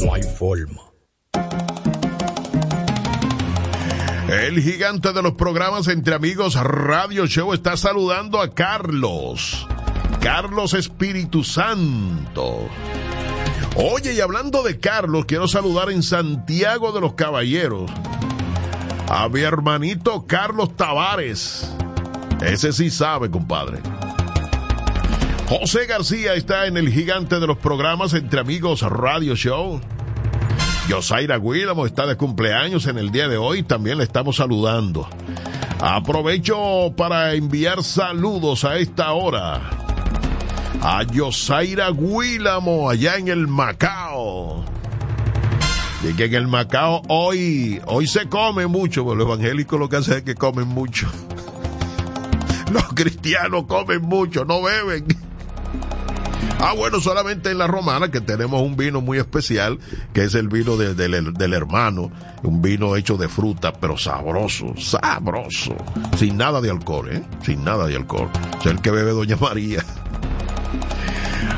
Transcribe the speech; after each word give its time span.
No 0.00 0.14
hay 0.14 0.22
forma. 0.22 0.82
El 4.28 4.60
gigante 4.60 5.12
de 5.14 5.22
los 5.22 5.32
programas 5.32 5.88
Entre 5.88 6.14
Amigos 6.14 6.54
Radio 6.54 7.26
Show 7.26 7.54
está 7.54 7.78
saludando 7.78 8.42
a 8.42 8.54
Carlos. 8.54 9.66
Carlos 10.20 10.74
Espíritu 10.74 11.44
Santo. 11.44 12.68
Oye, 13.76 14.14
y 14.14 14.20
hablando 14.20 14.62
de 14.62 14.80
Carlos, 14.80 15.24
quiero 15.26 15.46
saludar 15.46 15.90
en 15.90 16.02
Santiago 16.02 16.90
de 16.92 17.00
los 17.00 17.14
Caballeros 17.14 17.90
a 19.08 19.28
mi 19.28 19.40
hermanito 19.40 20.26
Carlos 20.26 20.76
Tavares. 20.76 21.72
Ese 22.40 22.72
sí 22.72 22.90
sabe, 22.90 23.30
compadre. 23.30 23.78
José 25.48 25.86
García 25.86 26.34
está 26.34 26.66
en 26.66 26.76
el 26.76 26.90
gigante 26.90 27.40
de 27.40 27.46
los 27.46 27.56
programas 27.56 28.12
Entre 28.14 28.40
Amigos 28.40 28.82
Radio 28.82 29.34
Show. 29.34 29.80
Yosaira 30.88 31.38
Guilamo 31.38 31.86
está 31.86 32.06
de 32.06 32.16
cumpleaños 32.16 32.86
en 32.86 32.98
el 32.98 33.10
día 33.10 33.28
de 33.28 33.36
hoy, 33.36 33.62
también 33.62 33.98
le 33.98 34.04
estamos 34.04 34.36
saludando. 34.36 35.08
Aprovecho 35.80 36.92
para 36.96 37.34
enviar 37.34 37.84
saludos 37.84 38.64
a 38.64 38.78
esta 38.78 39.12
hora 39.12 39.87
a 40.82 41.02
Yosaira 41.02 41.90
Guilamo 41.90 42.90
allá 42.90 43.16
en 43.16 43.28
el 43.28 43.46
Macao. 43.48 44.64
Y 46.02 46.14
que 46.14 46.26
en 46.26 46.34
el 46.34 46.48
Macao 46.48 47.02
hoy, 47.08 47.80
hoy 47.86 48.06
se 48.06 48.28
come 48.28 48.66
mucho, 48.66 49.04
porque 49.04 49.18
los 49.18 49.26
evangélicos 49.26 49.78
lo 49.80 49.88
que 49.88 49.96
hacen 49.96 50.18
es 50.18 50.22
que 50.22 50.34
comen 50.34 50.68
mucho. 50.68 51.08
Los 52.72 52.84
cristianos 52.92 53.64
comen 53.66 54.02
mucho, 54.02 54.44
no 54.44 54.62
beben. 54.62 55.06
Ah, 56.60 56.74
bueno, 56.76 57.00
solamente 57.00 57.50
en 57.50 57.58
la 57.58 57.66
romana 57.66 58.10
que 58.10 58.20
tenemos 58.20 58.60
un 58.60 58.76
vino 58.76 59.00
muy 59.00 59.18
especial, 59.18 59.78
que 60.12 60.24
es 60.24 60.34
el 60.34 60.48
vino 60.48 60.76
del 60.76 61.54
hermano, 61.54 62.10
un 62.42 62.60
vino 62.60 62.96
hecho 62.96 63.16
de 63.16 63.28
fruta, 63.28 63.72
pero 63.72 63.96
sabroso, 63.96 64.74
sabroso, 64.76 65.76
sin 66.16 66.36
nada 66.36 66.60
de 66.60 66.70
alcohol, 66.70 67.08
¿eh? 67.10 67.22
Sin 67.42 67.64
nada 67.64 67.86
de 67.86 67.96
alcohol. 67.96 68.28
Es 68.60 68.66
el 68.66 68.80
que 68.80 68.90
bebe 68.90 69.12
Doña 69.12 69.36
María. 69.36 69.84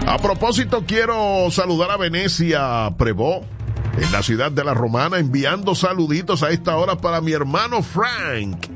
A 0.06 0.18
propósito, 0.18 0.84
quiero 0.86 1.50
saludar 1.50 1.90
a 1.90 1.96
Venecia 1.96 2.90
Prevó, 2.96 3.44
en 3.96 4.12
la 4.12 4.22
ciudad 4.22 4.50
de 4.50 4.64
la 4.64 4.74
Romana, 4.74 5.18
enviando 5.18 5.74
saluditos 5.74 6.42
a 6.42 6.50
esta 6.50 6.76
hora 6.76 6.96
para 6.96 7.20
mi 7.20 7.32
hermano 7.32 7.82
Frank, 7.82 8.66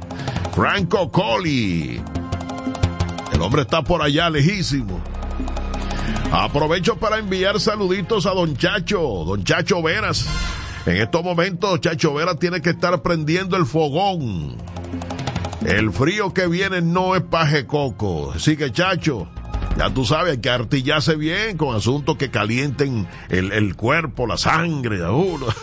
Franco 0.54 1.10
Coli. 1.10 2.00
El 3.32 3.42
hombre 3.42 3.62
está 3.62 3.82
por 3.82 4.02
allá, 4.02 4.30
lejísimo. 4.30 5.00
Aprovecho 6.30 6.96
para 6.96 7.18
enviar 7.18 7.60
saluditos 7.60 8.26
a 8.26 8.30
don 8.30 8.56
Chacho, 8.56 9.24
don 9.24 9.44
Chacho 9.44 9.82
Veras. 9.82 10.26
En 10.86 10.96
estos 10.96 11.22
momentos, 11.22 11.80
Chacho 11.80 12.12
Veras 12.14 12.38
tiene 12.38 12.60
que 12.60 12.70
estar 12.70 13.02
prendiendo 13.02 13.56
el 13.56 13.66
fogón. 13.66 14.56
El 15.64 15.92
frío 15.92 16.34
que 16.34 16.46
viene 16.46 16.82
no 16.82 17.16
es 17.16 17.22
paje 17.22 17.66
coco. 17.66 18.32
Así 18.34 18.56
que, 18.56 18.70
Chacho, 18.70 19.28
ya 19.76 19.92
tú 19.92 20.04
sabes, 20.04 20.38
que 20.38 20.50
artillarse 20.50 21.16
bien 21.16 21.56
con 21.56 21.74
asuntos 21.74 22.16
que 22.16 22.30
calienten 22.30 23.06
el, 23.28 23.52
el 23.52 23.76
cuerpo, 23.76 24.26
la 24.26 24.36
sangre 24.36 25.04
uno. 25.08 25.46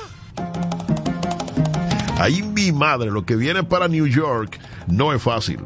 Ahí 2.20 2.44
mi 2.44 2.72
madre, 2.72 3.10
lo 3.10 3.26
que 3.26 3.36
viene 3.36 3.64
para 3.64 3.88
New 3.88 4.06
York 4.06 4.60
no 4.86 5.12
es 5.12 5.22
fácil. 5.22 5.60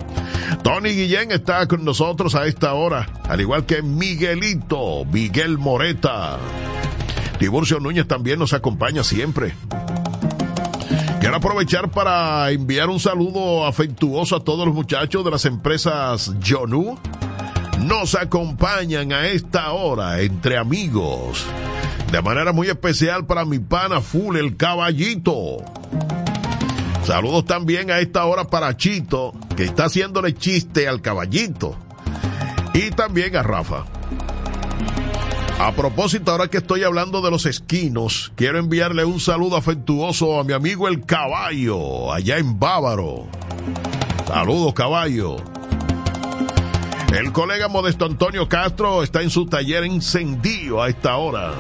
Tony 0.64 0.92
Guillén 0.92 1.32
está 1.32 1.68
con 1.68 1.84
nosotros 1.84 2.34
a 2.36 2.46
esta 2.46 2.74
hora, 2.74 3.10
al 3.28 3.42
igual 3.42 3.66
que 3.66 3.82
Miguelito, 3.82 5.04
Miguel 5.06 5.58
Moreta. 5.58 6.38
Tiburcio 7.40 7.80
Núñez 7.80 8.08
también 8.08 8.40
nos 8.40 8.54
acompaña 8.54 9.04
siempre. 9.04 9.54
Quiero 11.20 11.36
aprovechar 11.36 11.90
para 11.92 12.52
enviar 12.52 12.90
un 12.90 13.00
saludo 13.00 13.66
afectuoso 13.66 14.36
a 14.36 14.44
todos 14.44 14.66
los 14.66 14.76
muchachos 14.76 15.26
de 15.26 15.32
las 15.32 15.46
empresas 15.46 16.34
Jonu. 16.46 16.98
Nos 17.80 18.16
acompañan 18.16 19.12
a 19.14 19.28
esta 19.28 19.72
hora 19.72 20.22
entre 20.22 20.58
amigos. 20.58 21.46
De 22.12 22.22
manera 22.22 22.54
muy 22.54 22.68
especial 22.68 23.26
para 23.26 23.46
mi 23.46 23.60
pana 23.60 24.02
Full, 24.02 24.38
el 24.38 24.58
caballito. 24.58 25.58
Saludos 27.06 27.46
también 27.46 27.92
a 27.92 28.00
esta 28.00 28.26
hora 28.26 28.46
para 28.46 28.76
Chito, 28.76 29.34
que 29.56 29.66
está 29.66 29.86
haciéndole 29.86 30.34
chiste 30.34 30.88
al 30.88 31.02
caballito. 31.02 31.78
Y 32.74 32.90
también 32.92 33.36
a 33.36 33.44
Rafa. 33.44 33.86
A 35.60 35.72
propósito, 35.72 36.32
ahora 36.32 36.50
que 36.50 36.58
estoy 36.58 36.84
hablando 36.84 37.22
de 37.22 37.32
los 37.32 37.46
esquinos, 37.46 38.34
quiero 38.36 38.60
enviarle 38.60 39.06
un 39.06 39.20
saludo 39.20 39.56
afectuoso 39.56 40.40
a 40.40 40.44
mi 40.44 40.52
amigo 40.52 40.88
el 40.88 41.06
caballo, 41.06 42.12
allá 42.12 42.38
en 42.38 42.60
Bávaro. 42.60 43.28
Saludos, 44.28 44.74
caballo. 44.74 45.38
El 47.14 47.32
colega 47.32 47.68
Modesto 47.68 48.06
Antonio 48.06 48.50
Castro 48.50 49.04
está 49.04 49.22
en 49.22 49.30
su 49.30 49.46
taller 49.46 49.84
encendido 49.84 50.82
a 50.82 50.90
esta 50.90 51.16
hora. 51.16 51.54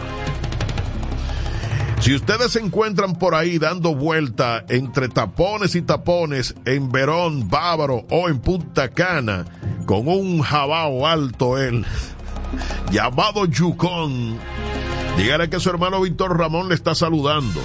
Si 2.00 2.14
ustedes 2.14 2.52
se 2.52 2.60
encuentran 2.60 3.16
por 3.16 3.34
ahí 3.34 3.58
dando 3.58 3.96
vuelta 3.96 4.64
entre 4.70 5.10
tapones 5.10 5.76
y 5.76 5.82
tapones 5.82 6.54
en 6.66 6.92
Verón, 6.92 7.50
Bávaro 7.50 8.06
o 8.12 8.30
en 8.30 8.40
Punta 8.40 8.90
Cana, 8.90 9.46
con 9.86 10.08
un 10.08 10.42
jabao 10.42 11.08
alto 11.08 11.58
él, 11.58 11.86
llamado 12.92 13.46
Yukon, 13.46 14.38
dígale 15.18 15.50
que 15.50 15.60
su 15.60 15.70
hermano 15.70 16.02
Víctor 16.02 16.38
Ramón 16.38 16.70
le 16.70 16.76
está 16.76 16.94
saludando. 16.94 17.62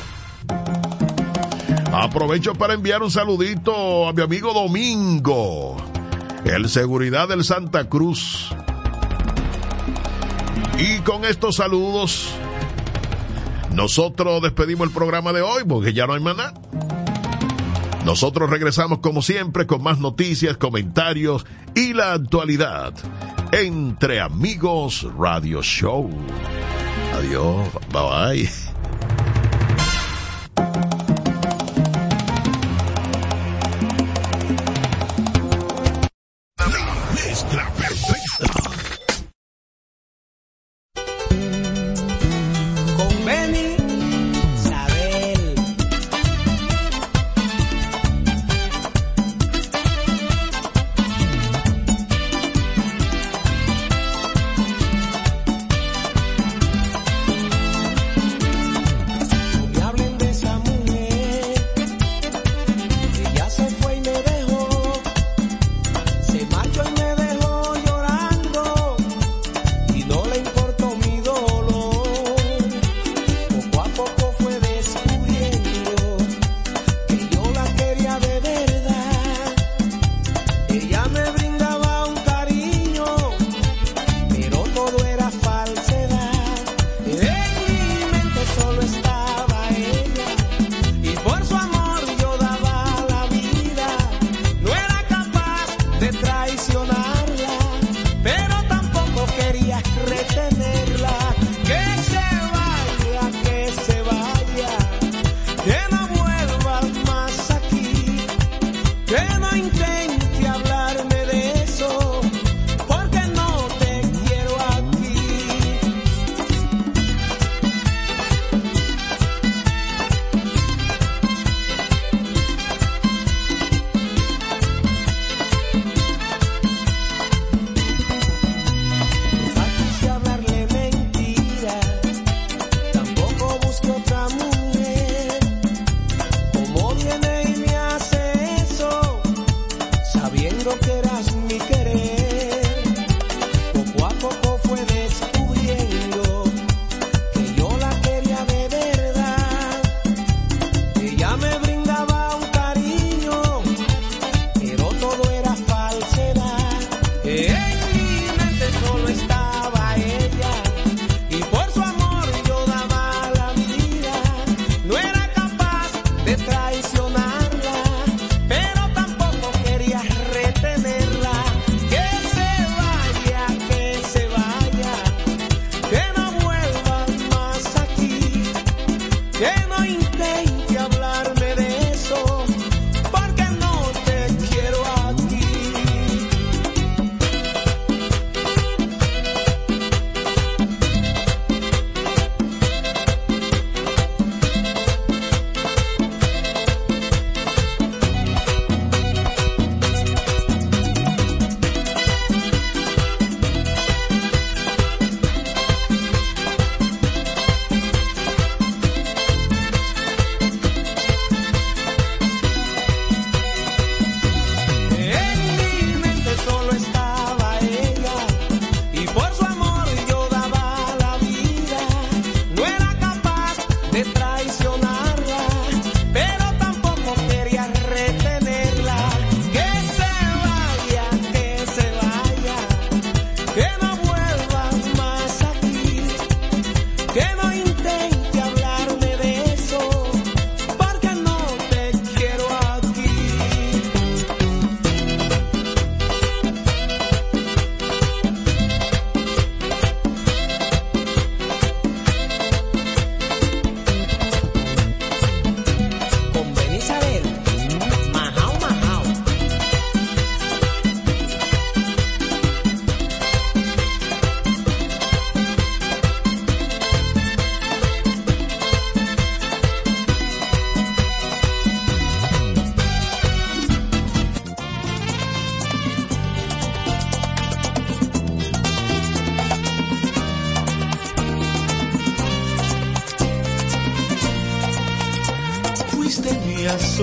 Aprovecho 1.92 2.54
para 2.54 2.74
enviar 2.74 3.02
un 3.02 3.10
saludito 3.10 4.08
a 4.08 4.12
mi 4.12 4.22
amigo 4.22 4.54
Domingo, 4.54 5.76
el 6.50 6.69
seguridad 6.69 7.28
del 7.28 7.44
Santa 7.44 7.88
Cruz. 7.88 8.50
Y 10.78 10.99
con 11.00 11.25
estos 11.25 11.56
saludos 11.56 12.33
nosotros 13.72 14.43
despedimos 14.43 14.89
el 14.89 14.94
programa 14.94 15.33
de 15.33 15.43
hoy 15.43 15.62
porque 15.66 15.93
ya 15.93 16.06
no 16.06 16.15
hay 16.15 16.22
nada. 16.22 16.55
Nosotros 18.05 18.50
regresamos 18.50 18.99
como 18.99 19.22
siempre 19.22 19.66
con 19.66 19.83
más 19.83 19.99
noticias, 19.99 20.56
comentarios 20.56 21.47
y 21.75 21.93
la 21.93 22.12
actualidad. 22.12 22.94
Entre 23.53 24.21
Amigos 24.21 25.06
Radio 25.19 25.62
Show. 25.62 26.10
Adiós. 27.15 27.69
Bye 27.93 28.49
bye. 30.56 30.90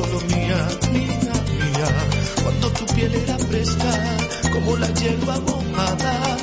solo 0.07 0.21
mía, 0.27 0.67
mía, 0.91 1.33
mía. 1.59 1.87
Cuando 2.43 2.71
tu 2.71 2.85
piel 2.93 3.13
era 3.15 3.37
fresca, 3.37 3.91
como 4.53 4.77
la 4.77 4.87
hierba 4.93 5.39
mojada, 5.39 6.37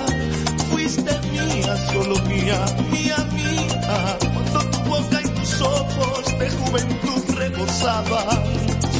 fuiste 0.70 1.12
mía, 1.32 1.76
solo 1.93 2.16
mía, 2.25 2.58
mía, 2.90 3.16
mía. 3.32 4.19
Cuando 4.20 4.61
tu 4.70 4.78
boca 4.90 5.20
y 5.22 5.28
tus 5.28 5.61
ojos 5.62 6.38
de 6.38 6.50
juventud 6.50 7.34
rebosaban, 7.37 8.43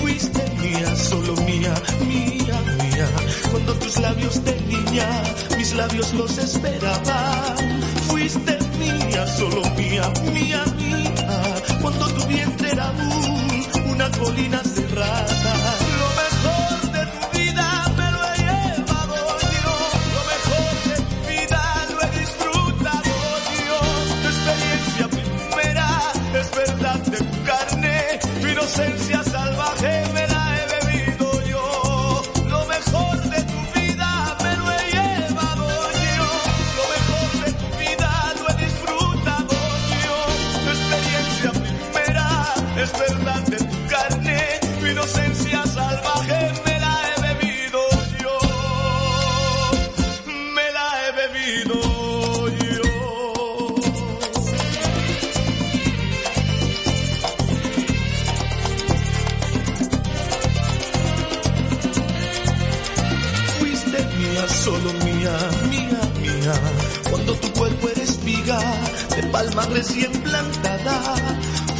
fuiste 0.01 0.43
mía, 0.61 0.97
solo 0.97 1.35
mía, 1.43 1.75
mía, 2.07 2.59
mía. 2.83 3.09
Cuando 3.51 3.75
tus 3.75 3.99
labios 4.01 4.45
de 4.45 4.61
niña, 4.63 5.09
mis 5.59 5.75
labios 5.75 6.13
los 6.15 6.39
esperaban, 6.39 7.83
fuiste 8.09 8.59
mía, 8.79 9.27
solo 9.27 9.63
mía, 9.77 10.11
mía, 10.33 10.65
mía. 10.79 11.55
Cuando 11.83 12.07
tu 12.07 12.27
vientre 12.27 12.71
era 12.71 12.91
duro 12.93 13.44
una 14.05 14.19
colina 14.19 14.63
cerrada 14.63 15.64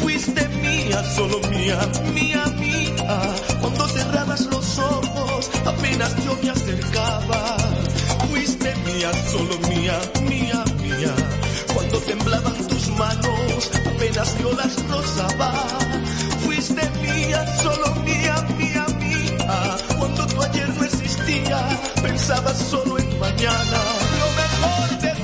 Fuiste 0.01 0.47
mía, 0.49 1.03
solo 1.15 1.39
mía, 1.49 1.79
mía, 2.13 2.45
mía. 2.59 3.21
Cuando 3.61 3.87
cerrabas 3.87 4.41
los 4.47 4.79
ojos, 4.79 5.51
apenas 5.65 6.15
yo 6.23 6.37
me 6.41 6.49
acercaba. 6.49 7.57
Fuiste 8.29 8.75
mía, 8.85 9.11
solo 9.31 9.57
mía, 9.69 9.99
mía, 10.29 10.63
mía. 10.81 11.13
Cuando 11.73 11.97
temblaban 11.99 12.67
tus 12.67 12.89
manos, 12.89 13.71
apenas 13.85 14.37
yo 14.39 14.51
las 14.53 14.87
rozaba. 14.89 15.53
Fuiste 16.43 16.89
mía, 17.01 17.45
solo 17.61 17.95
mía, 18.03 18.35
mía, 18.57 18.85
mía. 18.99 19.77
Cuando 19.97 20.27
tú 20.27 20.41
ayer 20.43 20.69
no 20.69 20.83
existías, 20.85 21.75
pensabas 22.01 22.57
solo 22.57 22.97
en 22.99 23.19
mañana. 23.19 23.79
Lo 24.21 24.27
mejor 24.41 25.01
de 25.01 25.14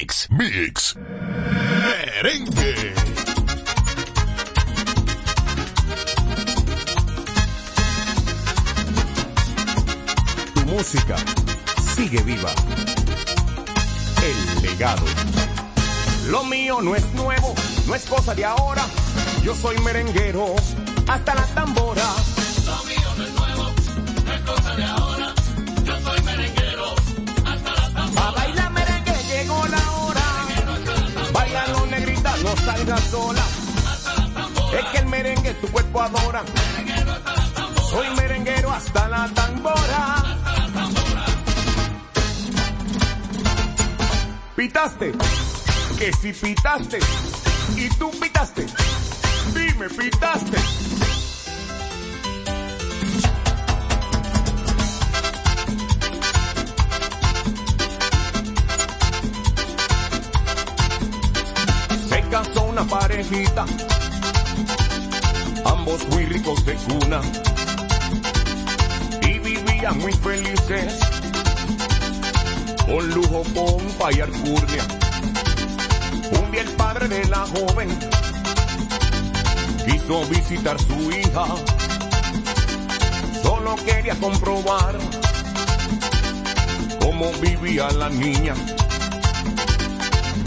Mix, 0.00 0.28
mix, 0.30 0.96
merengue. 1.84 2.94
Tu 10.54 10.60
música 10.64 11.16
sigue 11.94 12.22
viva. 12.22 12.50
El 14.22 14.62
legado. 14.62 15.04
Lo 16.30 16.44
mío 16.44 16.80
no 16.80 16.96
es 16.96 17.04
nuevo, 17.12 17.54
no 17.86 17.94
es 17.94 18.06
cosa 18.06 18.34
de 18.34 18.46
ahora. 18.46 18.86
Yo 19.42 19.54
soy 19.54 19.78
merenguero, 19.80 20.54
hasta 21.08 21.34
la 21.34 21.44
tambora 21.48 22.08
tu 35.60 35.68
cuerpo 35.68 36.00
adora. 36.00 36.42
Soy 37.90 38.08
merenguero 38.16 38.70
hasta 38.70 39.08
la 39.08 39.28
tambora. 39.28 40.36
Pitaste, 44.56 45.12
que 45.98 46.12
si 46.12 46.32
pitaste, 46.32 46.98
y 47.76 47.88
tú 47.90 48.10
pitaste, 48.20 48.66
dime 49.54 49.88
pitaste. 49.88 50.58
Se 62.08 62.22
casó 62.28 62.62
una 62.62 62.84
parejita 62.84 63.64
ambos 65.80 66.06
muy 66.08 66.26
ricos 66.26 66.62
de 66.66 66.74
cuna, 66.74 67.22
y 69.22 69.38
vivían 69.38 69.98
muy 69.98 70.12
felices, 70.12 70.98
con 72.84 73.10
lujo, 73.10 73.42
pompa 73.54 74.12
y 74.12 74.20
alcurnia. 74.20 74.84
Un 76.38 76.50
día 76.50 76.60
el 76.60 76.68
padre 76.72 77.08
de 77.08 77.24
la 77.28 77.46
joven 77.46 77.88
quiso 79.86 80.22
visitar 80.26 80.76
su 80.78 81.10
hija, 81.12 81.46
solo 83.42 83.74
quería 83.76 84.14
comprobar 84.16 84.98
cómo 87.00 87.32
vivía 87.40 87.90
la 87.92 88.10
niña. 88.10 88.54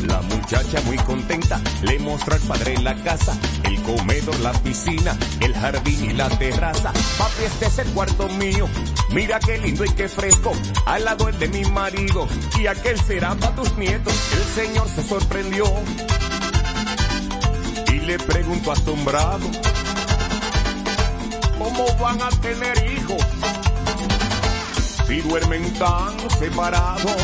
La 0.05 0.21
muchacha 0.21 0.79
muy 0.85 0.97
contenta 0.97 1.59
le 1.81 1.97
mostró 1.97 2.35
al 2.35 2.41
padre 2.41 2.77
la 2.83 2.93
casa, 3.03 3.35
el 3.73 3.81
comedor, 3.81 4.39
la 4.39 4.53
piscina, 4.53 5.17
el 5.39 5.53
jardín 5.53 6.11
y 6.11 6.13
la 6.13 6.29
terraza. 6.29 6.91
Papi, 7.17 7.43
este 7.45 7.65
es 7.65 7.79
el 7.79 7.87
cuarto 7.89 8.27
mío. 8.29 8.67
Mira 9.11 9.39
qué 9.39 9.57
lindo 9.57 9.83
y 9.85 9.89
qué 9.89 10.07
fresco. 10.07 10.53
Al 10.85 11.05
lado 11.05 11.27
el 11.27 11.37
de 11.39 11.47
mi 11.47 11.65
marido 11.65 12.27
y 12.59 12.67
aquel 12.67 12.99
será 13.01 13.35
para 13.35 13.55
tus 13.55 13.75
nietos. 13.77 14.13
El 14.33 14.63
señor 14.63 14.87
se 14.89 15.03
sorprendió 15.03 15.65
y 17.87 17.99
le 17.99 18.19
preguntó 18.19 18.71
asombrado. 18.71 19.49
¿Cómo 21.57 21.85
van 21.99 22.21
a 22.21 22.29
tener 22.41 22.91
hijos 22.91 23.21
si 25.07 25.21
duermen 25.21 25.73
tan 25.73 26.29
separados? 26.39 27.15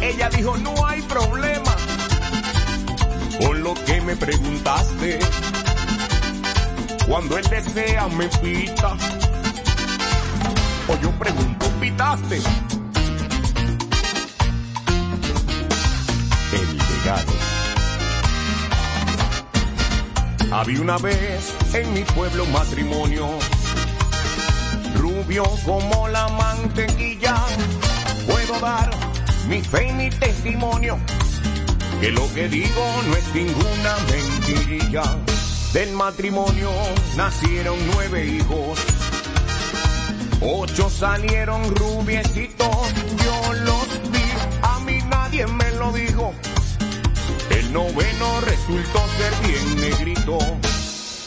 Ella 0.00 0.28
dijo, 0.30 0.56
no 0.58 0.86
hay 0.86 1.02
problema 1.02 1.67
lo 3.68 3.74
que 3.84 4.00
me 4.00 4.16
preguntaste. 4.16 5.18
Cuando 7.06 7.36
él 7.36 7.44
desea 7.50 8.08
me 8.08 8.26
pita. 8.40 8.96
O 10.88 10.96
yo 11.02 11.10
pregunto, 11.18 11.66
pitaste. 11.78 12.36
El 16.60 16.78
legado. 16.78 17.32
Había 20.50 20.80
una 20.80 20.96
vez 20.96 21.54
en 21.74 21.92
mi 21.92 22.04
pueblo 22.04 22.46
matrimonio, 22.46 23.28
rubio 24.96 25.44
como 25.66 26.08
la 26.08 26.26
mantequilla. 26.28 27.36
Puedo 28.26 28.58
dar 28.60 28.88
mi 29.46 29.60
fe 29.60 29.88
y 29.88 29.92
mi 29.92 30.08
testimonio, 30.08 30.98
que 32.00 32.10
lo 32.10 32.32
que 32.32 32.48
digo 32.48 33.02
no 33.06 33.16
es 33.16 33.34
ninguna 33.34 33.96
mentirilla. 34.10 35.02
Del 35.72 35.92
matrimonio 35.92 36.70
nacieron 37.16 37.76
nueve 37.92 38.24
hijos, 38.26 38.78
ocho 40.40 40.88
salieron 40.88 41.74
rubiecitos, 41.76 42.76
yo 43.24 43.52
los 43.52 44.10
vi, 44.10 44.32
a 44.62 44.78
mí 44.80 44.98
nadie 45.08 45.46
me 45.46 45.70
lo 45.72 45.92
dijo. 45.92 46.32
El 47.50 47.72
noveno 47.72 48.40
resultó 48.42 49.04
ser 49.18 49.32
bien 49.46 49.80
negrito. 49.80 50.38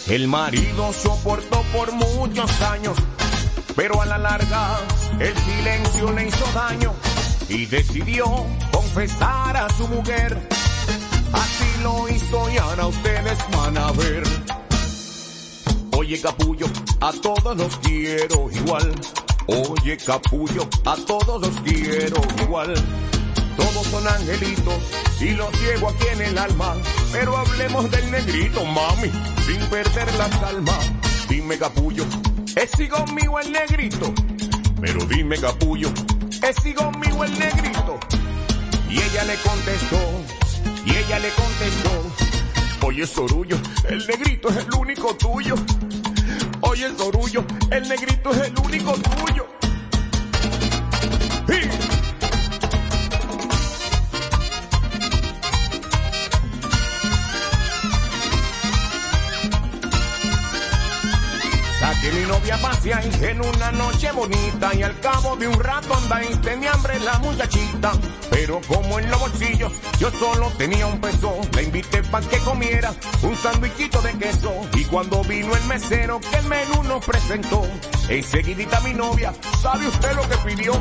El 0.08 0.28
marido 0.28 0.92
soportó 0.94 1.62
por 1.72 1.92
muchos 1.92 2.62
años, 2.62 2.98
pero 3.76 4.02
a 4.02 4.06
la 4.06 4.18
larga 4.18 4.80
el 5.20 5.38
silencio 5.38 6.12
le 6.12 6.28
hizo 6.28 6.46
daño 6.54 6.94
y 7.48 7.66
decidió 7.66 8.26
confesar 8.72 9.58
a 9.58 9.70
su 9.76 9.88
mujer. 9.88 10.51
Así 11.34 11.82
lo 11.84 12.10
hizo 12.10 12.52
y 12.52 12.58
ahora 12.58 12.88
ustedes 12.88 13.38
van 13.56 13.78
a 13.78 13.92
ver. 13.92 14.24
Oye 15.98 16.20
capullo, 16.20 16.68
a 17.00 17.12
todos 17.12 17.58
los 17.58 17.78
quiero 17.78 18.50
igual. 18.52 18.94
Oye 19.48 19.98
capullo, 19.98 20.68
a 20.86 20.96
todos 20.96 21.42
los 21.42 21.62
quiero 21.62 22.22
igual. 22.42 22.74
Todos 23.58 23.88
son 23.88 24.08
angelitos 24.08 24.74
y 25.20 25.32
los 25.32 25.52
ciego 25.58 25.90
aquí 25.90 26.08
en 26.14 26.22
el 26.22 26.38
alma. 26.38 26.76
Pero 27.12 27.38
hablemos 27.38 27.90
del 27.92 28.12
negrito, 28.12 28.66
mami, 28.66 29.12
sin 29.46 29.60
perder 29.70 30.14
la 30.16 30.30
calma. 30.40 30.80
Dime 31.30 31.58
capullo, 31.58 32.06
¿es 32.56 32.72
conmigo 32.90 33.40
el 33.40 33.52
negrito? 33.52 34.14
Pero 34.82 35.06
dime 35.06 35.38
capullo, 35.38 35.90
¿es 36.42 36.76
conmigo 36.76 37.24
el 37.24 37.40
negrito? 37.40 38.00
Y 38.90 39.00
ella 39.00 39.24
le 39.26 39.36
contestó, 39.36 39.98
y 40.86 40.96
ella 40.96 41.20
le 41.20 41.30
contestó, 41.30 42.86
oye 42.86 43.06
Sorullo, 43.06 43.58
el 43.88 44.06
negrito 44.08 44.50
es 44.50 44.58
el 44.58 44.74
único 44.74 45.16
tuyo. 45.16 45.56
Oye 46.62 46.90
Sorullo, 46.98 47.44
el 47.70 47.88
negrito 47.88 48.32
es 48.32 48.48
el 48.48 48.60
único 48.60 48.94
tuyo. 48.94 49.61
Mi 62.22 62.28
novia 62.28 62.58
pasear 62.58 63.04
en 63.24 63.42
una 63.42 63.72
noche 63.72 64.12
bonita 64.12 64.74
y 64.76 64.84
al 64.84 65.00
cabo 65.00 65.36
de 65.38 65.48
un 65.48 65.60
rato 65.60 65.94
andáis 65.96 66.40
tenía 66.42 66.72
hambre 66.72 67.00
la 67.00 67.18
muchachita. 67.20 67.94
Pero 68.30 68.62
como 68.68 69.00
en 69.00 69.10
los 69.10 69.20
bolsillos 69.20 69.72
yo 70.00 70.12
solo 70.12 70.52
tenía 70.58 70.86
un 70.86 71.00
peso, 71.00 71.36
la 71.54 71.62
invité 71.62 72.04
para 72.04 72.28
que 72.28 72.38
comiera 72.40 72.94
un 73.24 73.36
sandwichito 73.36 74.02
de 74.02 74.14
queso. 74.18 74.54
Y 74.74 74.86
cuando 74.86 75.24
vino 75.24 75.56
el 75.56 75.64
mesero 75.66 76.20
que 76.20 76.38
el 76.38 76.46
menú 76.46 76.84
nos 76.84 77.04
presentó, 77.06 77.64
enseguidita 78.10 78.80
mi 78.82 78.94
novia, 78.94 79.34
¿sabe 79.62 79.88
usted 79.88 80.14
lo 80.14 80.28
que 80.30 80.38
pidió? 80.38 80.74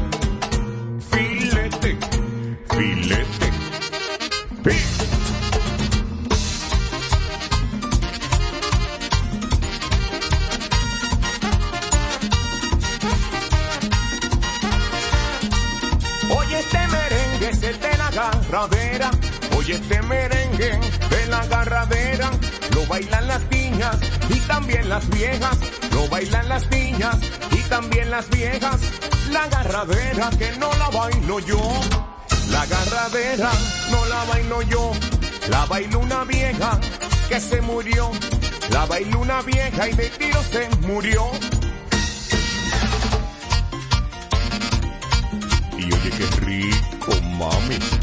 Filete, 1.10 1.98
filete. 2.70 3.49
Este 19.70 20.02
merengue 20.02 20.80
de 21.10 21.26
la 21.28 21.42
agarradera. 21.42 22.32
Lo 22.74 22.84
bailan 22.86 23.28
las 23.28 23.48
niñas 23.50 23.96
y 24.28 24.40
también 24.40 24.88
las 24.88 25.08
viejas. 25.10 25.58
Lo 25.92 26.08
bailan 26.08 26.48
las 26.48 26.68
niñas 26.70 27.16
y 27.52 27.62
también 27.68 28.10
las 28.10 28.28
viejas. 28.30 28.80
La 29.30 29.44
agarradera 29.44 30.28
que 30.30 30.56
no 30.56 30.72
la 30.76 30.88
bailo 30.88 31.38
yo. 31.38 31.62
La 32.50 32.62
agarradera 32.62 33.52
no 33.92 34.06
la 34.06 34.24
bailo 34.24 34.62
yo. 34.62 34.90
La 35.48 35.64
bailó 35.66 36.00
una 36.00 36.24
vieja 36.24 36.80
que 37.28 37.38
se 37.38 37.60
murió. 37.60 38.10
La 38.70 38.86
bailó 38.86 39.20
una 39.20 39.40
vieja 39.42 39.88
y 39.88 39.92
de 39.92 40.10
tiro 40.10 40.42
se 40.50 40.68
murió. 40.80 41.30
Y 45.78 45.84
oye 45.84 46.10
qué 46.10 46.26
rico, 46.40 47.12
mami. 47.38 47.99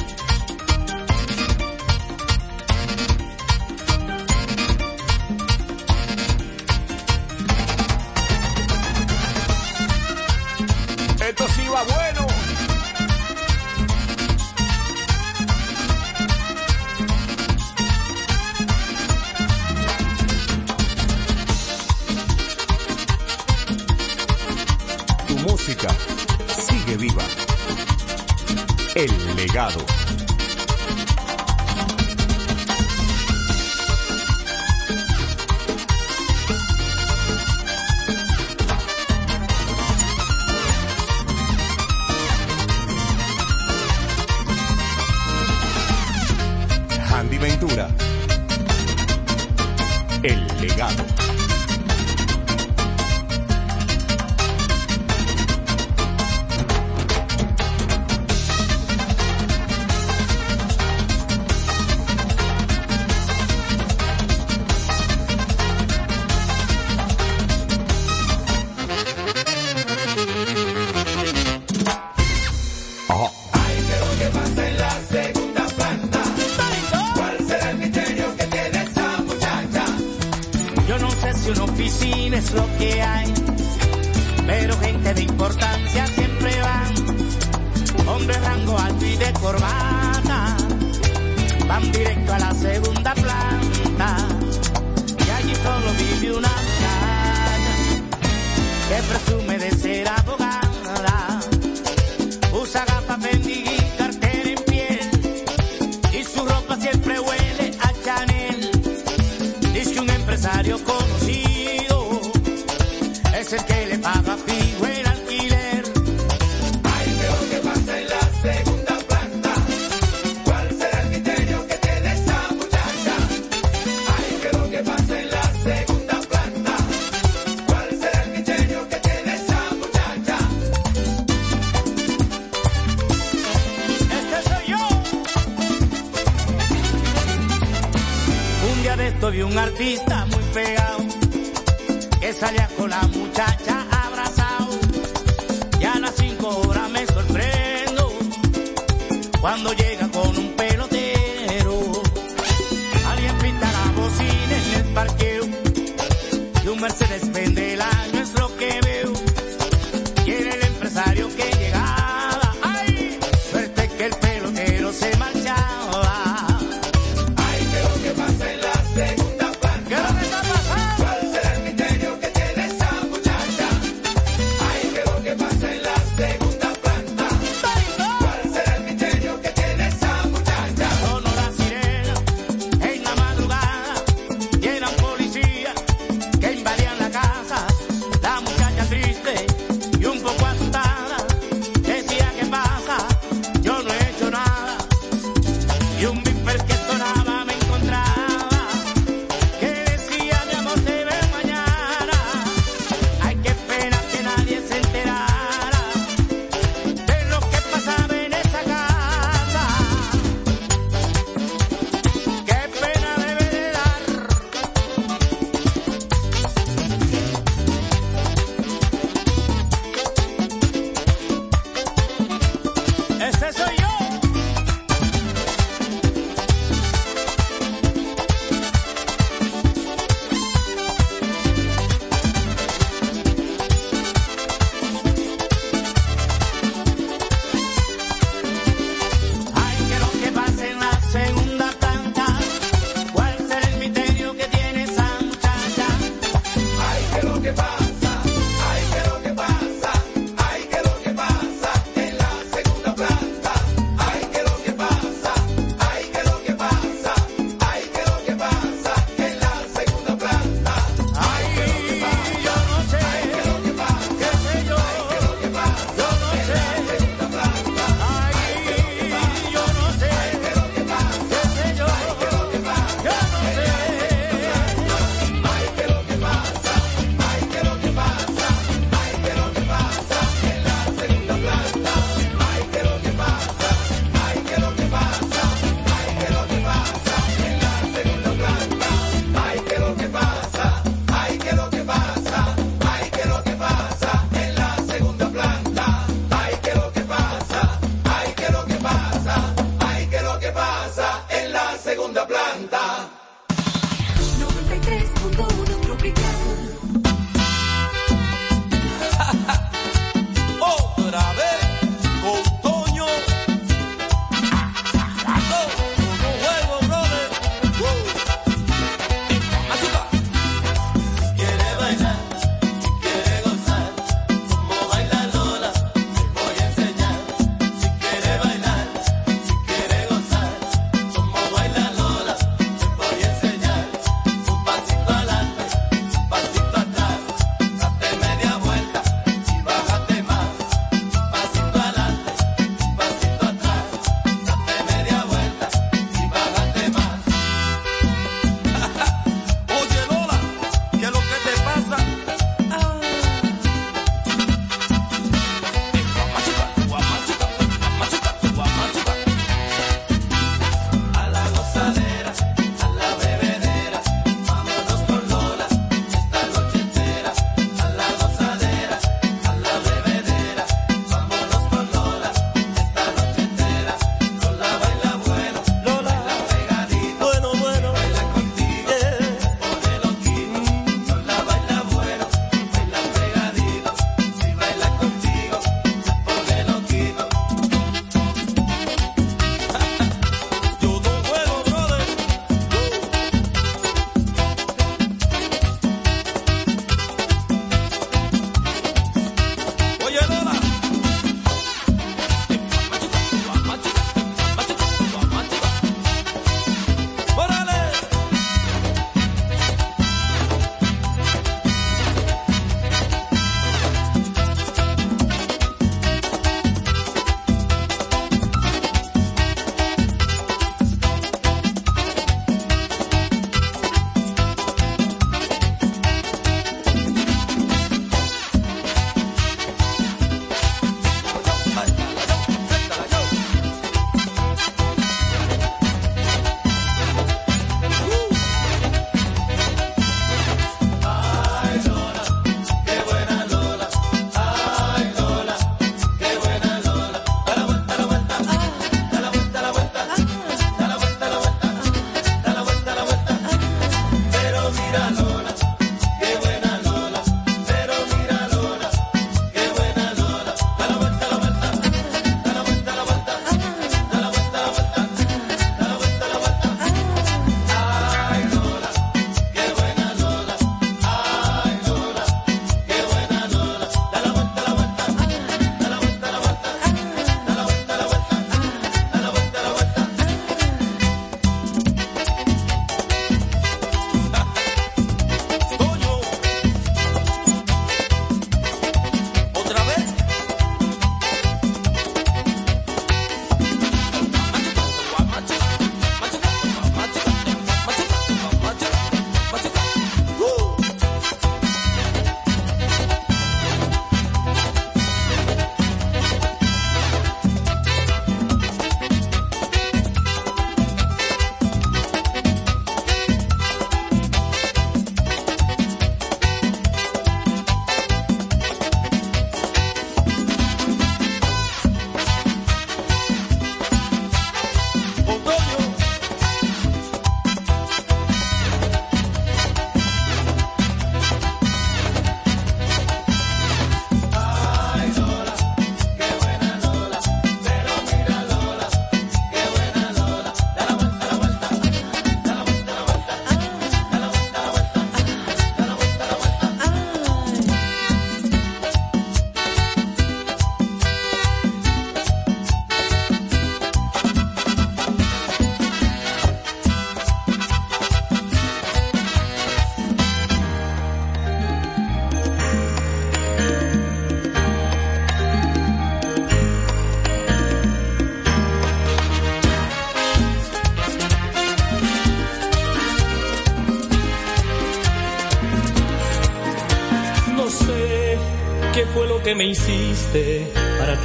El 50.23 50.47
legado. 50.59 51.26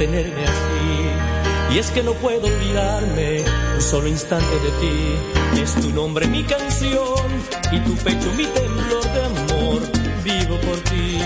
Tenerme 0.05 0.43
así. 0.43 1.73
Y 1.73 1.79
es 1.79 1.89
que 1.91 2.03
no 2.03 2.13
puedo 2.15 2.45
olvidarme 2.45 3.45
un 3.75 3.81
solo 3.81 4.07
instante 4.07 4.55
de 4.65 4.71
ti. 4.81 5.61
Es 5.61 5.75
tu 5.75 5.89
nombre 5.91 6.27
mi 6.27 6.43
canción 6.43 7.27
y 7.71 7.79
tu 7.79 7.95
pecho 8.05 8.29
mi 8.35 8.45
temblor 8.45 9.05
de 9.15 9.21
amor. 9.31 9.79
Vivo 10.23 10.55
por 10.67 10.77
ti 10.89 11.19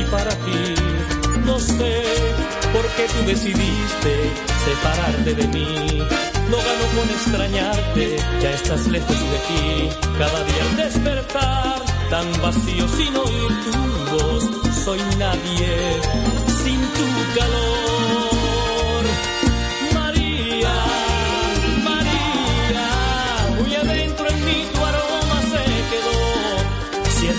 y 0.00 0.02
para 0.10 0.30
ti. 0.44 0.62
No 1.44 1.58
sé 1.60 2.02
por 2.74 2.84
qué 2.96 3.04
tú 3.14 3.20
decidiste 3.26 4.12
separarte 4.66 5.34
de 5.34 5.46
mí. 5.54 5.98
No 6.50 6.56
gano 6.68 6.84
con 6.96 7.08
extrañarte, 7.16 8.16
ya 8.42 8.50
estás 8.50 8.88
lejos 8.88 9.20
de 9.30 9.36
aquí. 9.40 9.88
Cada 10.18 10.44
día 10.48 10.62
al 10.68 10.76
despertar, 10.76 11.82
tan 12.10 12.26
vacío 12.42 12.88
sin 12.88 13.16
oír 13.16 13.52
tu 13.64 14.16
voz, 14.16 14.44
soy 14.84 15.00
nadie 15.16 16.00
sin 16.62 16.80
tu 16.80 17.38
calor. 17.38 17.89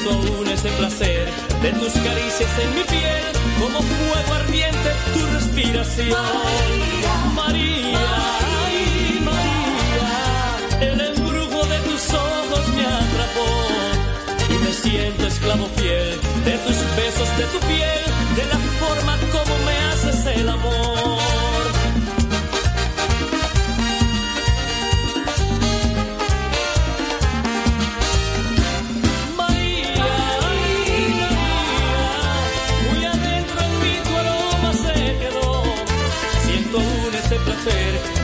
Siento 0.02 0.18
aún 0.18 0.48
ese 0.48 0.70
placer 0.70 1.28
de 1.62 1.72
tus 1.74 1.94
caricias 1.94 2.50
en 2.60 2.76
mi 2.76 2.84
piel, 2.84 3.24
como 3.60 3.82
fuego 3.82 4.34
ardiente 4.34 4.90
tu 5.14 5.26
respiración. 5.28 6.10
María, 7.36 7.94
ay 8.66 9.20
María, 9.24 10.92
el 10.92 11.02
embrujo 11.02 11.66
de 11.68 11.80
tus 11.80 12.14
ojos 12.14 12.68
me 12.76 12.86
atrapó 12.86 13.52
y 14.50 14.54
me 14.64 14.74
siento 14.74 15.28
esclavo 15.28 15.68
fiel 15.76 16.20
de 16.46 16.58
tus 16.58 16.78
besos, 16.96 17.38
de 17.38 17.46
tu 17.46 17.60
piel, 17.68 18.06
de 18.36 18.46
la 18.46 18.58
forma 18.80 19.18
como 19.32 19.56
me 19.66 19.78
haces 19.92 20.26
el 20.38 20.50
amor. 20.50 20.91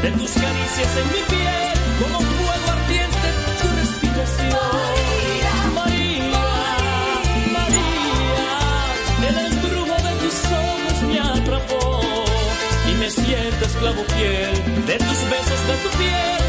De 0.08 0.14
tus 0.14 0.32
caricias 0.32 0.98
en 1.02 1.08
mi 1.08 1.22
piel, 1.28 1.74
como 2.00 2.20
fuego 2.22 2.72
ardiente 2.72 3.28
tu 3.60 3.68
respiración. 3.76 4.56
María, 5.76 6.44
María, 7.56 7.98
el 9.28 9.38
embrujo 9.52 9.96
de 10.08 10.14
tus 10.24 10.38
ojos 10.46 10.98
me 11.10 11.20
atrapó 11.20 11.86
y 12.90 12.94
me 12.94 13.10
siento 13.10 13.66
esclavo 13.66 14.04
fiel 14.16 14.54
de 14.86 14.98
tus 14.98 15.20
besos, 15.34 15.62
de 15.68 15.76
tu 15.84 15.90
piel, 15.98 16.47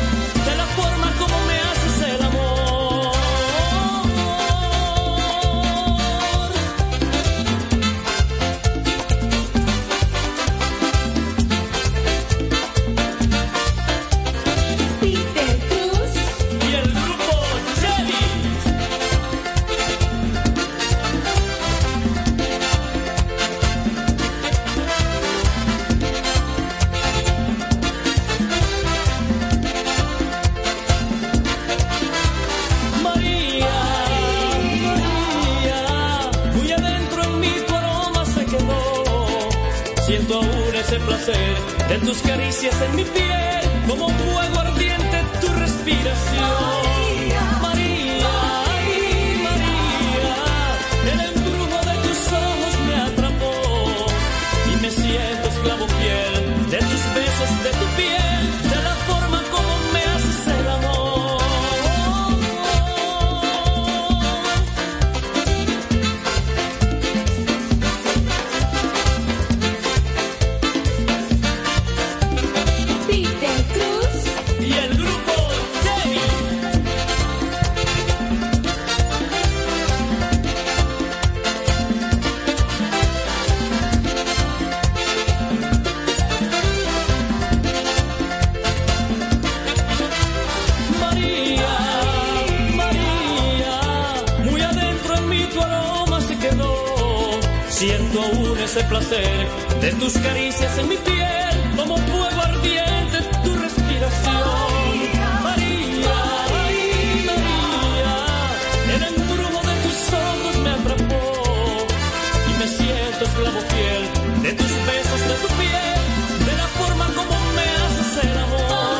esclavo 113.48 113.60
fiel 113.70 114.42
de 114.42 114.52
tus 114.52 114.72
besos, 114.86 115.20
de 115.20 115.34
tu 115.42 115.48
piel, 115.56 116.46
de 116.46 116.56
la 116.56 116.66
forma 116.78 117.06
como 117.14 117.34
me 117.54 117.62
haces 117.62 118.24
el 118.24 118.38
amor. 118.38 118.98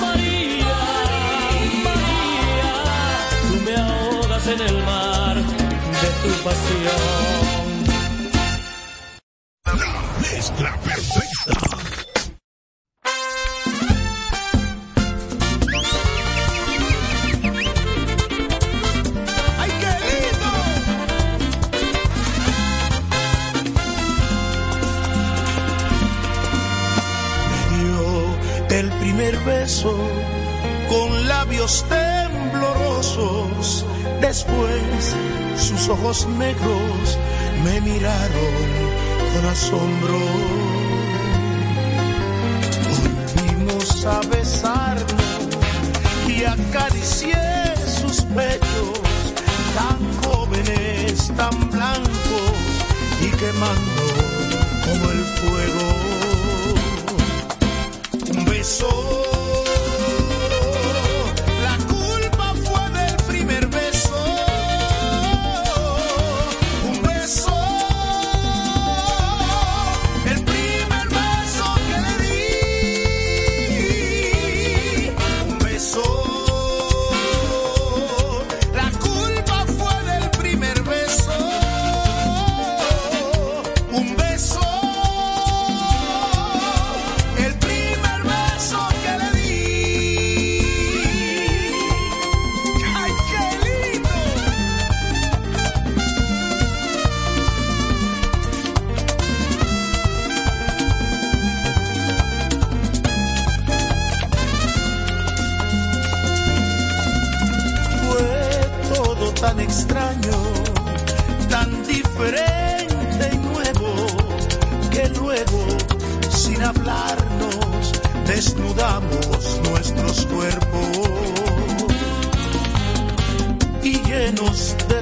María, 0.00 0.76
María, 1.84 2.74
tú 3.48 3.54
me 3.64 3.76
ahogas 3.76 4.46
en 4.46 4.60
el 4.60 4.84
mar 4.84 5.36
de 5.36 6.08
tu 6.22 6.44
pasión. 6.44 7.37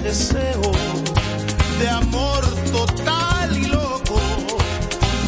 deseo 0.07 0.71
de 1.81 1.89
amor 1.89 2.45
total 2.71 3.57
y 3.57 3.67
loco. 3.67 4.21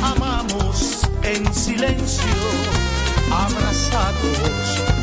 Amamos 0.02 1.00
en 1.24 1.52
silencio, 1.52 2.36
abrazados 3.28 4.97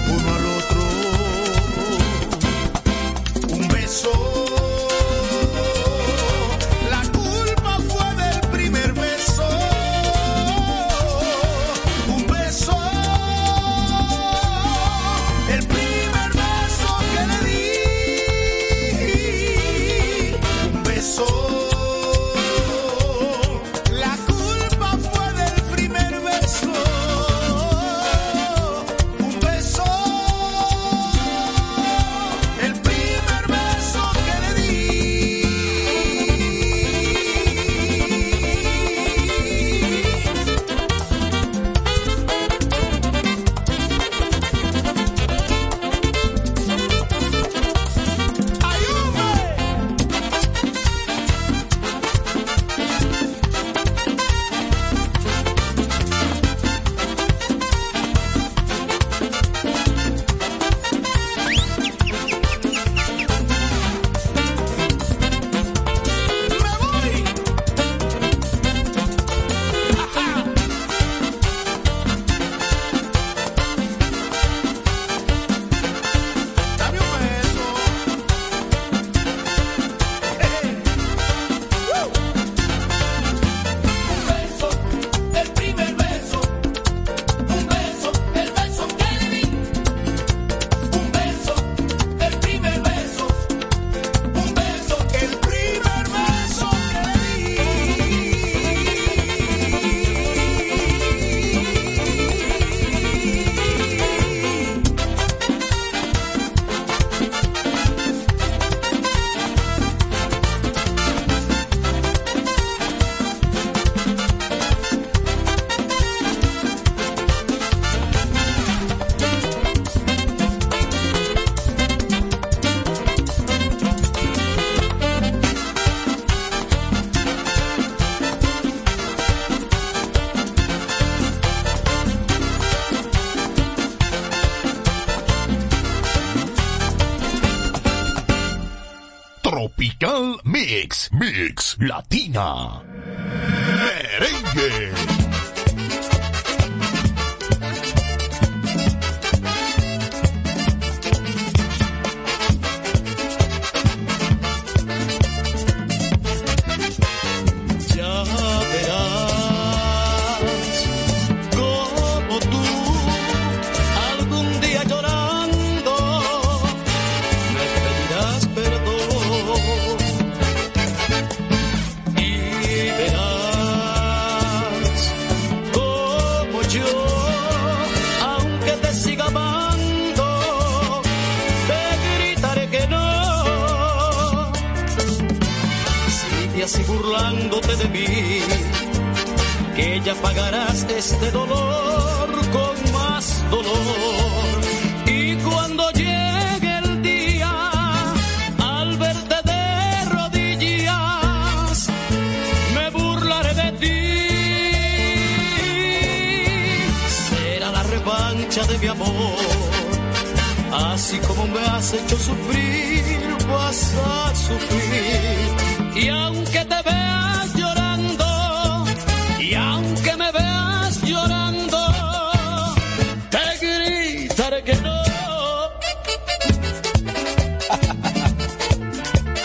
latina. 141.79 142.81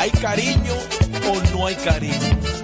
¿Hay 0.01 0.11
cariño 0.13 0.73
o 1.31 1.53
no 1.53 1.67
hay 1.67 1.75
cariño? 1.75 2.60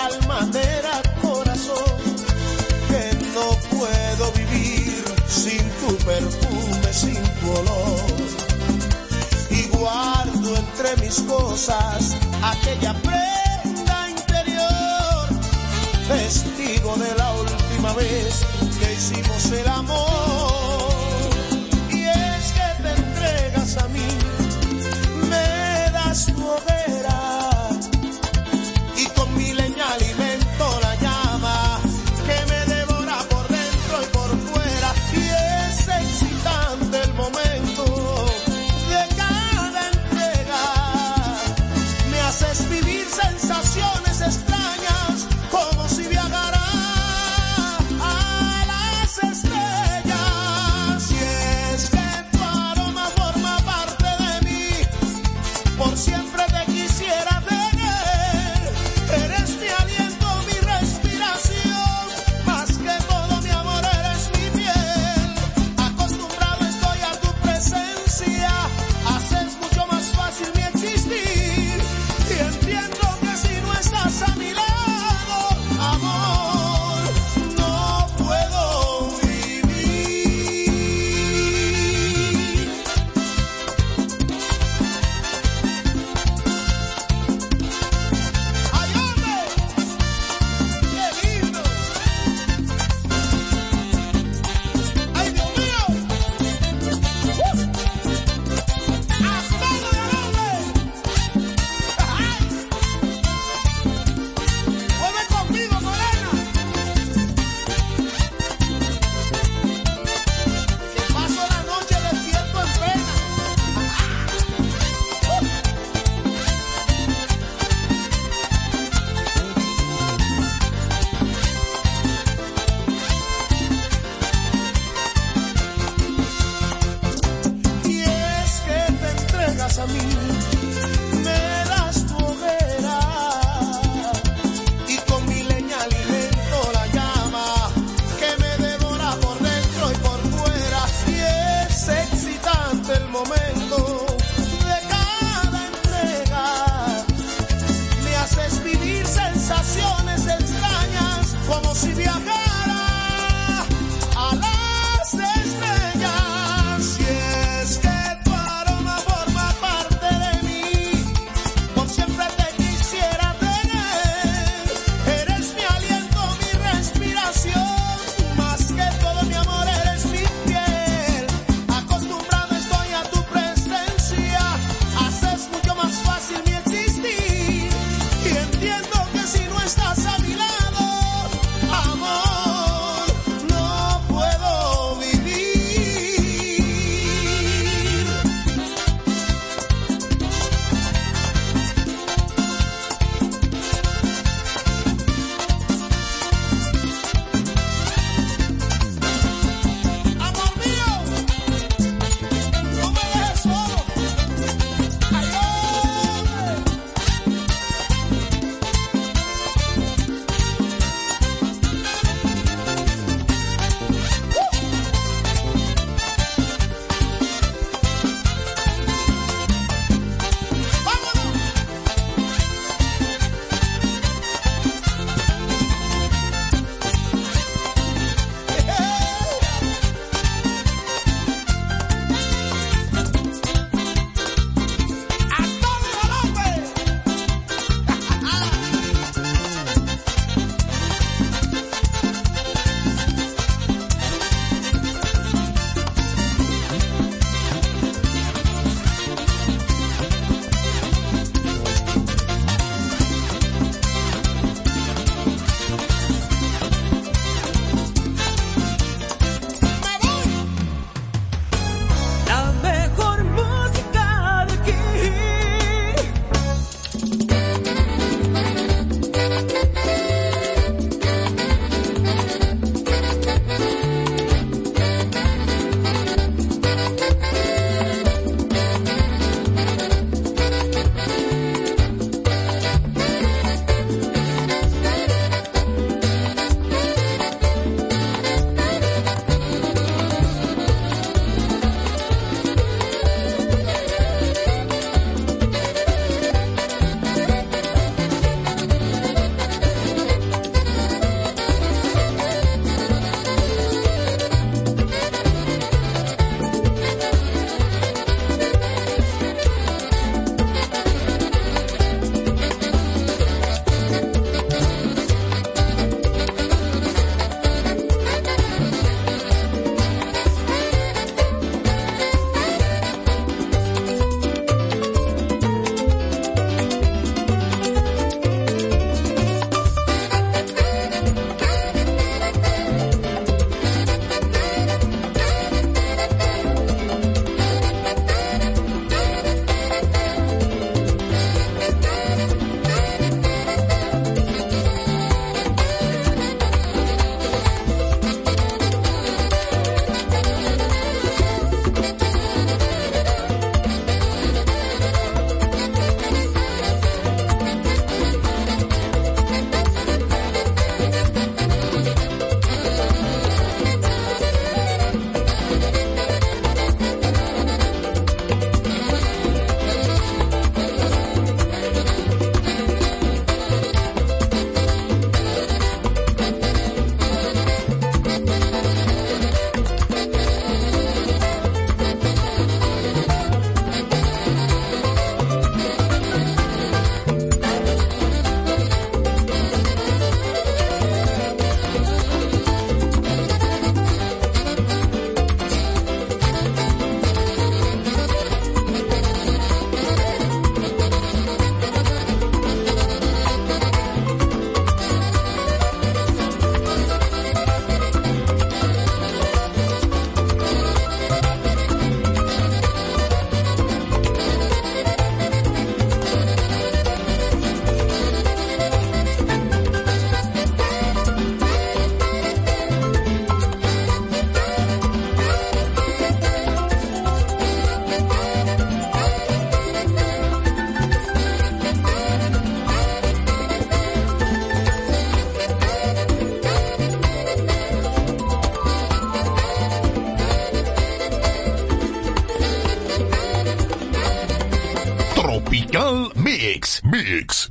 tal 0.00 0.26
manera, 0.26 1.02
corazón, 1.20 1.98
que 2.90 3.04
no 3.36 3.48
puedo 3.76 4.32
vivir 4.32 5.04
sin 5.28 5.62
tu 5.80 5.90
perfume, 6.04 6.92
sin 6.92 7.22
tu 7.38 7.50
olor. 7.60 8.16
Y 9.50 9.62
guardo 9.76 10.56
entre 10.56 10.96
mis 11.02 11.20
cosas 11.20 12.16
aquella 12.42 12.94
prenda 13.08 14.10
interior, 14.10 15.28
testigo 16.08 16.96
de 16.96 17.14
la 17.16 17.32
última 17.32 17.92
vez 17.94 18.40
que 18.78 18.92
hicimos 18.94 19.52
el 19.52 19.68
amor. 19.68 20.29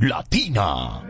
Latina. 0.02 1.09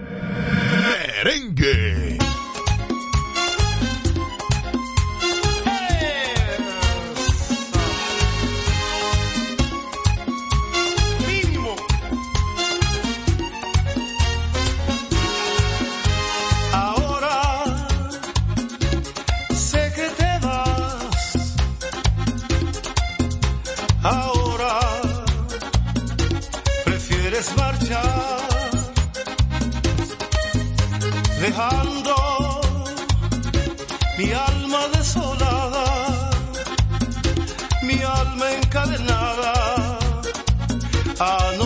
A 41.29 41.58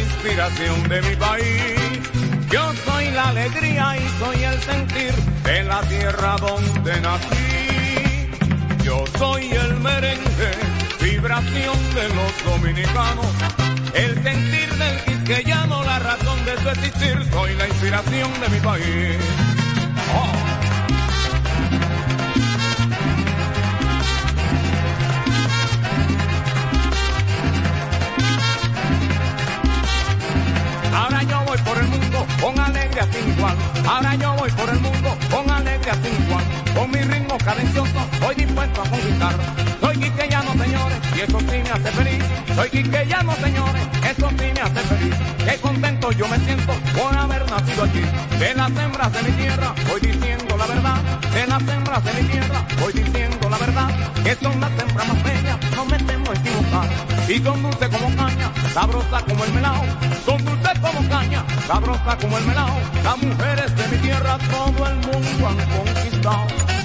inspiración 0.00 0.88
de 0.88 1.02
mi 1.02 1.16
país. 1.16 2.00
Yo 2.50 2.72
soy 2.84 3.10
la 3.10 3.28
alegría 3.28 3.96
y 3.96 4.08
soy 4.18 4.44
el 4.44 4.62
sentir 4.62 5.12
de 5.44 5.64
la 5.64 5.80
tierra 5.82 6.36
donde 6.40 7.00
nací. 7.00 8.30
Yo 8.82 9.04
soy 9.18 9.50
el 9.50 9.74
merengue, 9.80 10.52
vibración 11.00 11.78
de 11.94 12.08
los 12.08 12.44
dominicanos. 12.44 13.26
El 13.94 14.22
sentir 14.22 14.74
del 14.74 15.04
quisqueyano, 15.04 15.82
la 15.84 15.98
razón 15.98 16.44
de 16.44 16.56
su 16.60 16.68
existir. 16.68 17.26
Soy 17.32 17.54
la 17.54 17.66
inspiración 17.68 18.30
de 18.40 18.48
mi 18.48 18.60
país. 18.60 19.16
Oh. 20.14 20.55
Alegría 32.96 33.08
sin 33.12 33.32
igual. 33.32 33.56
Ahora 33.86 34.14
yo 34.14 34.34
voy 34.34 34.50
por 34.50 34.68
el 34.70 34.80
mundo 34.80 35.16
con 35.30 35.50
alegría 35.50 35.94
sin 35.94 36.26
igual. 36.26 36.44
Con 36.74 36.90
mi 36.90 36.98
ritmo 36.98 37.36
cadencioso, 37.38 38.08
hoy 38.26 38.34
dispuesto 38.34 38.82
a 38.82 38.88
conquistar. 38.88 39.34
Soy 39.80 39.96
quiqueyano, 39.96 40.52
señores, 40.52 40.98
y 41.16 41.20
eso 41.20 41.38
sí 41.40 41.62
me 41.62 41.70
hace 41.70 41.92
feliz. 41.92 42.24
Soy 42.54 42.70
quiqueyano, 42.70 43.34
señores, 43.36 43.82
eso 44.10 44.28
sí 44.30 44.52
me 44.54 44.60
hace 44.60 44.80
feliz. 44.80 45.14
Qué 45.44 45.56
contento 45.58 46.12
yo 46.12 46.28
me 46.28 46.38
siento 46.38 46.72
por 46.96 47.16
haber 47.16 47.50
nacido 47.50 47.84
aquí. 47.84 48.02
De 48.38 48.54
las 48.54 48.70
hembras 48.70 49.12
de 49.12 49.22
mi 49.22 49.32
tierra, 49.32 49.74
voy 49.88 50.00
diciendo 50.00 50.56
la 50.56 50.66
verdad. 50.66 51.15
De 51.36 51.46
las 51.46 51.68
hembras 51.68 52.02
de 52.02 52.14
mi 52.14 52.28
tierra, 52.30 52.66
voy 52.80 52.94
diciendo 52.94 53.50
la 53.50 53.58
verdad. 53.58 53.90
Que 54.24 54.34
son 54.36 54.58
las 54.58 54.70
hembras 54.70 55.06
más 55.06 55.22
bellas, 55.22 55.58
no 55.76 55.84
me 55.84 55.98
temo 55.98 56.32
equivocar. 56.32 56.88
Y 57.28 57.38
son 57.44 57.62
dulces 57.62 57.88
como 57.90 58.16
caña, 58.16 58.50
sabrosa 58.72 59.20
como 59.20 59.44
el 59.44 59.52
melao. 59.52 59.84
Son 60.24 60.42
dulces 60.42 60.78
como 60.80 61.06
caña, 61.10 61.44
sabrosa 61.66 62.16
como 62.16 62.38
el 62.38 62.44
melao. 62.46 62.80
Las 63.04 63.18
mujeres 63.18 63.76
de 63.76 63.88
mi 63.88 63.98
tierra, 63.98 64.38
todo 64.50 64.88
el 64.88 64.96
mundo 64.96 65.48
han 65.48 65.56
conquistado. 65.76 66.75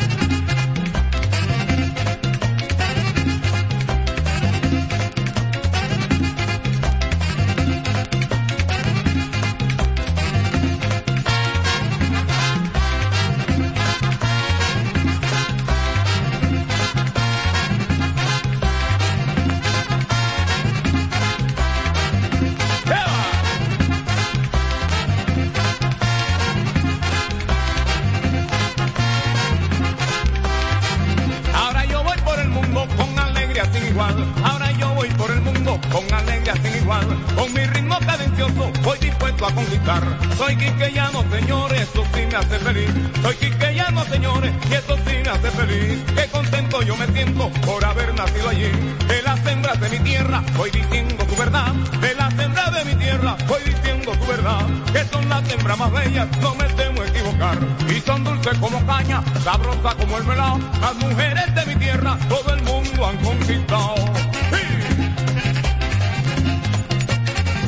Las 55.32 55.50
hembras 55.50 55.78
más 55.78 55.92
bellas, 55.94 56.28
no 56.42 56.54
me 56.56 56.66
temo 56.66 57.04
equivocar. 57.04 57.58
Y 57.88 58.02
son 58.02 58.22
dulces 58.26 58.58
como 58.60 58.86
caña, 58.86 59.24
sabrosas 59.46 59.96
como 59.96 60.18
el 60.18 60.26
melao. 60.26 60.60
Las 60.82 60.96
mujeres 60.96 61.56
de 61.56 61.66
mi 61.68 61.76
tierra, 61.78 62.18
todo 62.28 62.54
el 62.54 62.62
mundo 62.64 63.08
han 63.08 63.18
conquistado. 63.24 63.96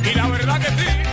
Y 0.04 0.14
la 0.14 0.28
verdad 0.28 0.60
que 0.60 0.68
sí. 0.68 1.13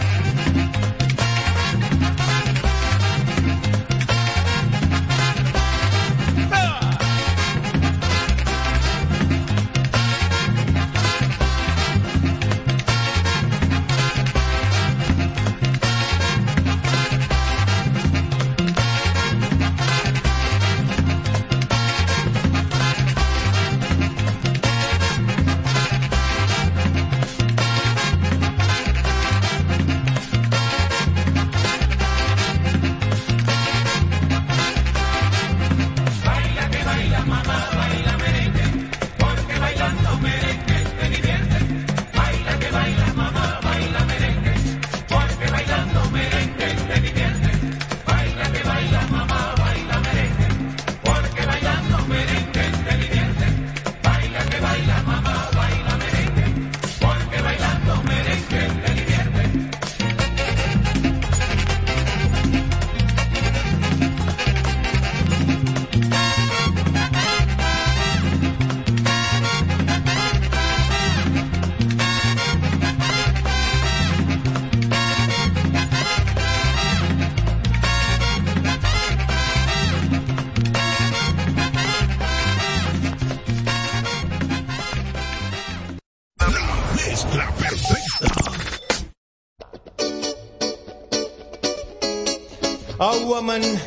Woman, 93.51 93.81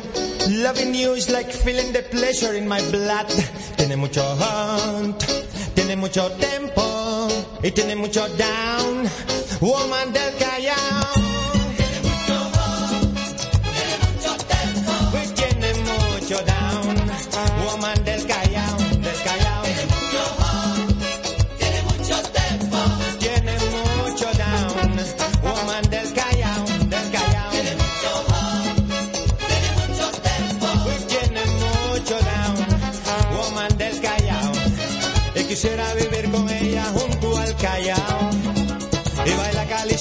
loving 0.62 0.94
you 0.94 1.12
is 1.12 1.30
like 1.30 1.50
feeling 1.50 1.90
the 1.92 2.02
pleasure 2.02 2.52
in 2.52 2.68
my 2.68 2.80
blood. 2.90 3.28
Tiene 3.76 3.96
mucho 3.96 4.22
hunt, 4.22 5.18
tiene 5.74 5.96
mucho 5.96 6.28
tempo 6.36 7.28
y 7.62 7.70
tiene 7.70 7.96
mucho 7.96 8.28
down. 8.36 9.08
Woman 9.62 10.12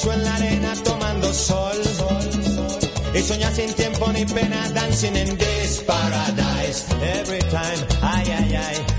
calizo 0.04 0.14
en 0.14 0.24
la 0.24 0.36
arena 0.36 0.74
tomando 0.84 1.34
sol. 1.34 1.82
Y 3.14 3.22
sueña 3.22 3.52
sin 3.52 3.74
tiempo 3.74 4.12
ni 4.12 4.26
pena 4.26 4.70
dancing 4.74 5.16
in 5.16 5.38
this 5.38 5.84
paradise. 5.86 6.86
Every 7.02 7.40
time, 7.42 7.88
ay, 8.02 8.26
ay, 8.32 8.56
ay, 8.56 8.93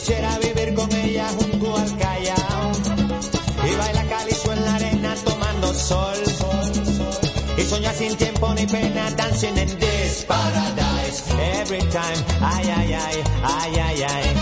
quisiera 0.00 0.38
vivir 0.38 0.74
con 0.74 0.90
ella 0.92 1.28
junto 1.28 1.76
al 1.76 1.96
callao. 1.98 2.72
Y 3.70 3.76
baila 3.76 4.04
calizo 4.04 4.52
en 4.52 4.64
la 4.64 4.74
arena 4.74 5.14
tomando 5.24 5.74
sol. 5.74 6.16
Y 7.58 7.62
soñar 7.62 7.94
sin 7.94 8.16
tiempo 8.16 8.54
ni 8.54 8.66
pena, 8.66 9.10
dancing 9.10 9.58
in 9.58 9.68
this 9.78 10.24
paradise. 10.26 11.22
Every 11.60 11.80
time, 11.90 12.24
ay, 12.40 12.70
ay, 12.70 12.94
ay, 12.94 13.24
ay, 13.42 13.78
ay, 13.78 14.02
ay. 14.02 14.39